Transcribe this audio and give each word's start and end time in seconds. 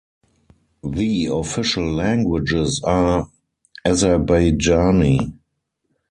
The 0.83 1.27
official 1.27 1.91
languages 1.93 2.81
are 2.83 3.29
Azerbaijani. 3.85 5.33